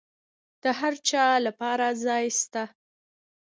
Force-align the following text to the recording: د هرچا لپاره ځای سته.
د 0.63 0.65
هرچا 0.79 1.25
لپاره 1.45 1.85
ځای 2.05 2.25
سته. 2.39 2.63